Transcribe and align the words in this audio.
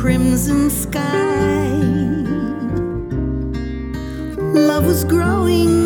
crimson 0.00 0.70
sky. 0.70 1.68
Love 4.54 4.86
was 4.86 5.04
growing 5.04 5.79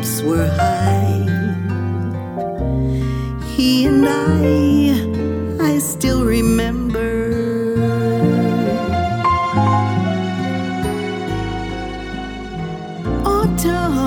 hopes 0.00 0.22
were 0.22 0.48
high. 0.56 1.26
He 3.54 3.84
and 3.84 4.06
I, 4.08 4.94
I 5.60 5.78
still 5.78 6.24
remember. 6.24 7.10
Autumn, 13.24 14.00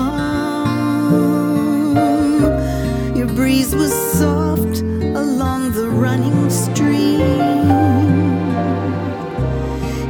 your 3.16 3.28
breeze 3.28 3.74
was 3.74 3.92
soft 4.18 4.80
along 5.22 5.72
the 5.72 5.88
running 5.90 6.50
stream. 6.50 7.20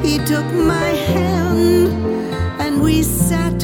He 0.02 0.18
took 0.24 0.46
my 0.54 0.90
hand 1.12 1.88
and 2.60 2.82
we 2.82 3.02
sat 3.02 3.54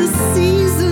the 0.00 0.34
season. 0.34 0.89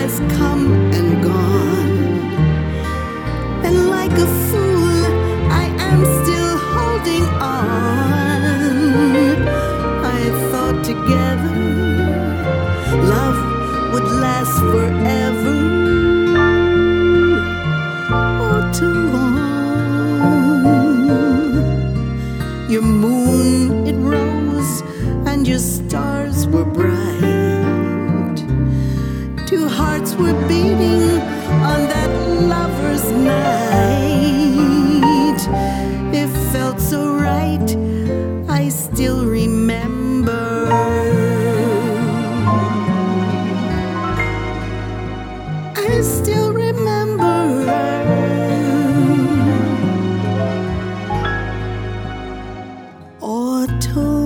has 0.00 0.18
come 0.38 0.72
and 0.96 1.22
gone. 1.22 1.98
And 3.66 3.90
like 3.90 4.12
a 4.26 4.28
fool, 4.48 5.00
I 5.62 5.66
am 5.88 6.00
still 6.20 6.56
holding 6.74 7.24
on. 7.58 7.88
I 10.18 10.20
thought 10.50 10.78
together 10.92 11.56
love 13.14 13.38
would 13.92 14.08
last 14.24 14.56
forever. 14.72 15.58
Oh, 18.42 18.72
too. 18.78 19.19
hearts 29.70 30.14
were 30.14 30.34
beating 30.48 31.20
on 31.72 31.80
that 31.88 32.10
lover's 32.52 33.04
night. 33.12 33.50
It 36.12 36.28
felt 36.52 36.80
so 36.80 37.14
right, 37.14 37.70
I 38.48 38.68
still 38.68 39.26
remember. 39.26 40.68
I 45.76 46.00
still 46.02 46.52
remember. 46.52 47.36
Autumn. 53.20 54.19